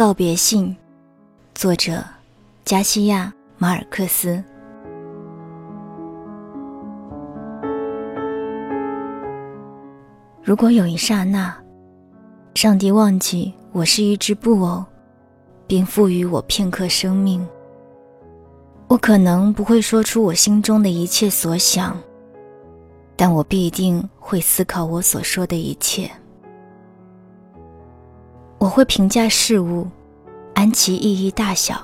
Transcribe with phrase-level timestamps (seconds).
[0.00, 0.74] 告别信，
[1.54, 2.02] 作者
[2.64, 4.42] 加西亚·马尔克斯。
[10.42, 11.54] 如果有一刹那，
[12.54, 14.82] 上帝忘记我是一只布偶，
[15.66, 17.46] 并赋予我片刻生命，
[18.88, 21.94] 我可能不会说出我心中的一切所想，
[23.16, 26.10] 但我必定会思考我所说的一切。
[28.60, 29.88] 我会评价事物，
[30.52, 31.76] 按其意义大小，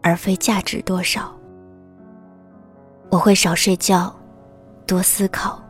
[0.00, 1.30] 而非价值多少。
[3.10, 4.10] 我会少睡觉，
[4.86, 5.62] 多思考，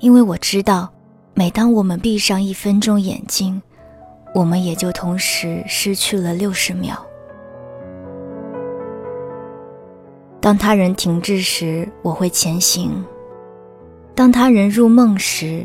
[0.00, 0.92] 因为我知道，
[1.34, 3.62] 每当我们闭上一分钟眼睛，
[4.34, 7.00] 我们也就同时失去了六十秒。
[10.40, 12.90] 当他人停滞时，我会前行；
[14.16, 15.64] 当他人入梦时，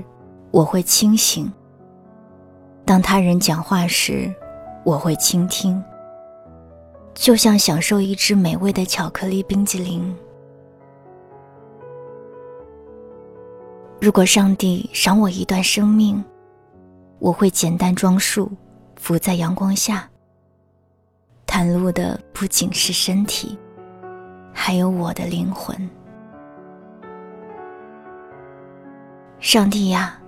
[0.52, 1.52] 我会清醒。
[2.86, 4.34] 当他人讲话时，
[4.84, 5.82] 我会倾听，
[7.14, 10.14] 就像享受一只美味的巧克力冰激凌。
[14.02, 16.22] 如果上帝赏我一段生命，
[17.20, 18.52] 我会简单装束，
[18.98, 20.10] 伏在阳光下。
[21.48, 23.58] 袒露的不仅是身体，
[24.52, 25.90] 还有我的灵魂。
[29.40, 30.20] 上帝呀！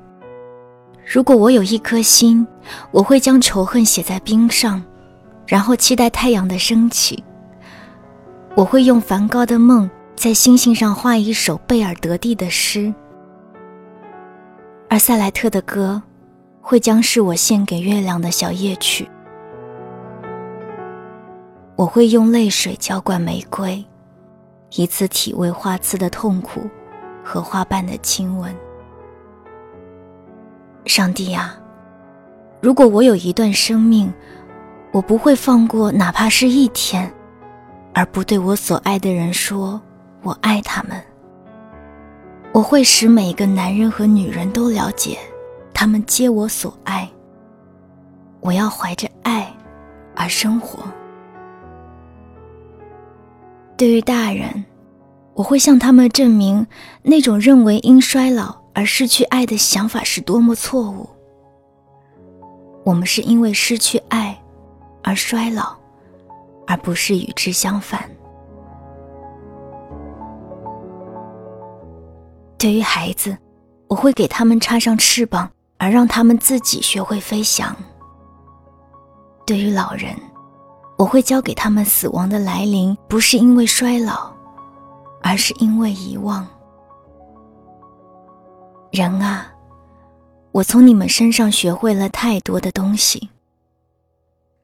[1.06, 2.46] 如果我有一颗心，
[2.90, 4.84] 我会将仇恨写在冰上，
[5.46, 7.24] 然后期待太阳的升起。
[8.56, 12.92] 我会用梵高的梦在星星上画一首贝尔德蒂的诗，
[14.90, 16.02] 而塞莱特的歌
[16.60, 19.08] 会将是我献给月亮的小夜曲。
[21.76, 23.86] 我会用泪水浇灌玫瑰，
[24.76, 26.62] 以此体味花刺的痛苦
[27.24, 28.56] 和花瓣的亲吻。
[30.86, 31.56] 上帝呀，
[32.62, 34.12] 如果我有一段生命，
[34.92, 37.12] 我不会放过哪怕是一天，
[37.94, 39.82] 而不对我所爱的人说
[40.22, 40.92] “我爱他们”。
[42.54, 45.18] 我会使每个男人和女人都了解，
[45.74, 47.10] 他们皆我所爱。
[48.40, 49.52] 我要怀着爱
[50.16, 50.80] 而生活。
[53.76, 54.64] 对于大人，
[55.34, 56.66] 我会向他们证明
[57.02, 58.65] 那种认为因衰老。
[58.76, 61.10] 而失去爱的想法是多么错误！
[62.84, 64.38] 我们是因为失去爱
[65.02, 65.76] 而衰老，
[66.68, 68.08] 而不是与之相反。
[72.58, 73.38] 对于孩子，
[73.88, 77.74] 我会给他们插上翅膀，而让他们自己学会飞翔。
[79.46, 80.14] 对于老人，
[80.98, 84.32] 我会教给他们死亡的来临不是因为衰老，
[85.24, 86.46] 而是因为遗忘。
[88.96, 89.54] 人啊，
[90.54, 93.30] 我从你们身上学会了太多的东西。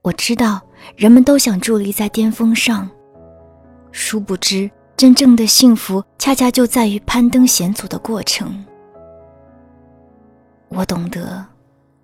[0.04, 0.62] 我知道
[0.96, 2.90] 人们都想伫立在巅峰上，
[3.92, 8.66] 殊不知真正的幸福恰恰就在于攀登险阻的过程。
[10.70, 11.46] 我懂得，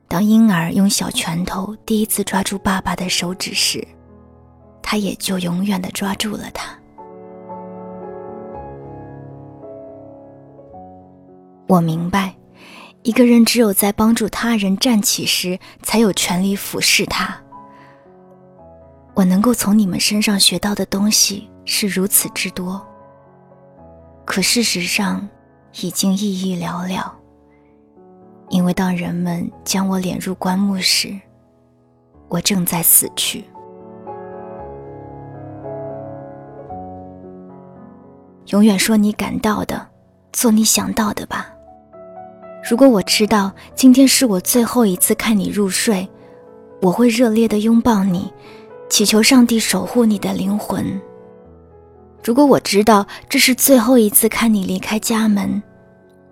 [0.10, 3.88] 当婴儿用小拳头第一次抓住爸爸的手指时，
[4.82, 6.77] 他也就永远的抓住了他。
[11.68, 12.34] 我明白，
[13.04, 17.38] 一个人只有在帮助他人站起时，才有权利俯视他。
[19.14, 22.82] 我能够从你们身上学到的东西是如此之多，
[24.26, 25.28] 可事实上
[25.82, 27.04] 已经意义寥寥。
[28.50, 31.14] 因为当人们将我敛入棺木时，
[32.30, 33.44] 我正在死去。
[38.46, 39.86] 永远说你感到的，
[40.32, 41.54] 做你想到的吧。
[42.70, 46.06] 如果我知道今天是我最后一次看你入睡，
[46.82, 48.30] 我会热烈的拥抱你，
[48.90, 50.86] 祈求上帝守护你的灵魂。
[52.22, 55.64] 如果我知道这是最后一次看你离开家门，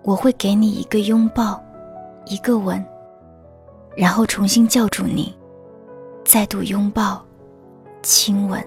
[0.02, 1.58] 我会给你一个拥抱，
[2.26, 2.84] 一个吻，
[3.96, 5.34] 然后重新叫住你，
[6.22, 7.24] 再度拥抱，
[8.02, 8.62] 亲吻。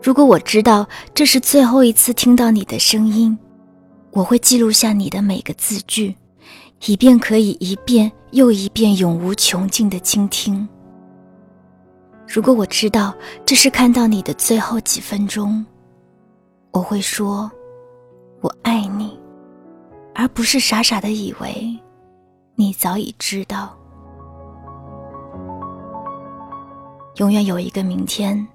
[0.00, 3.36] 如果我知道这是最后一次听到你的声音。
[4.14, 6.14] 我会记录下你的每个字句，
[6.86, 10.66] 以便可以一遍又一遍永无穷尽的倾听。
[12.28, 13.12] 如果我知道
[13.44, 15.66] 这是看到你的最后几分钟，
[16.70, 17.50] 我会说
[18.40, 19.18] “我爱你”，
[20.14, 21.76] 而不是傻傻的以为
[22.54, 23.76] 你早已知道。
[27.16, 28.46] 永远有一个明天，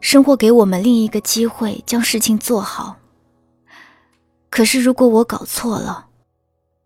[0.00, 2.96] 生活给我们另一个机会，将事情做好。
[4.54, 6.06] 可是，如果我搞错了，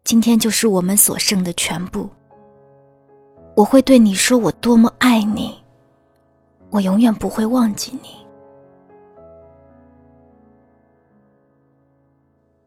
[0.03, 2.09] 今天就是我们所剩的全部。
[3.55, 5.63] 我会对你说我多么爱你，
[6.71, 8.09] 我永远不会忘记你。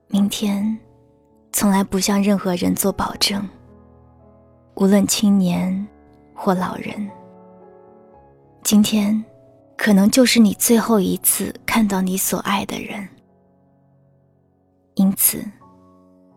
[0.09, 0.77] 明天，
[1.51, 3.43] 从来不向任何人做保证，
[4.75, 5.87] 无论青年
[6.35, 7.09] 或老人。
[8.61, 9.25] 今天，
[9.75, 13.09] 可能就是你最后一次看到你所爱的人，
[15.01, 15.43] 因此，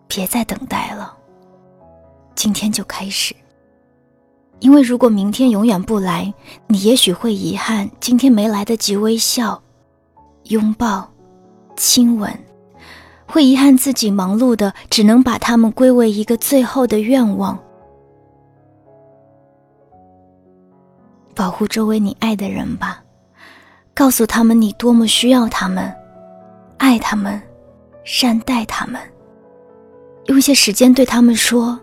[0.08, 1.14] 别再等待了，
[2.34, 3.36] 今天就开始。
[4.58, 6.32] 因为如果明天永远不来，
[6.66, 9.62] 你也许会遗憾今天没来得及微笑、
[10.44, 11.06] 拥抱、
[11.76, 12.32] 亲吻，
[13.26, 17.58] 会遗憾自己忙碌的只能把他们归为一个最后的愿望。
[21.34, 23.02] 保护周围你爱的人吧，
[23.92, 25.94] 告诉他们你多么需要他们，
[26.78, 27.42] 爱他们，
[28.04, 29.00] 善待他们。
[30.26, 31.78] 用些时间对他们说：“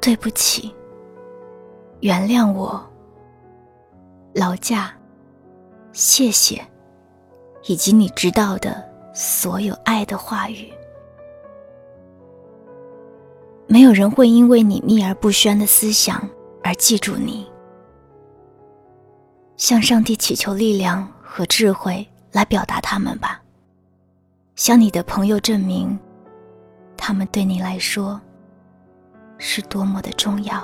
[0.00, 0.72] 对不起，
[2.00, 2.80] 原谅我，
[4.34, 4.92] 劳驾，
[5.92, 6.62] 谢谢，
[7.64, 10.72] 以及你知道的所有爱的话语。”
[13.66, 16.28] 没有人会因为你秘而不宣的思想
[16.62, 17.48] 而记住你。
[19.56, 23.40] 向上帝祈求力量和智慧来表达他们吧。
[24.56, 25.98] 向你的朋友证明，
[26.96, 28.20] 他们对你来说
[29.38, 30.62] 是多么的重要。